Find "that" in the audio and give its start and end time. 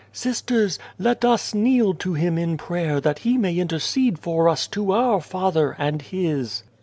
2.99-3.19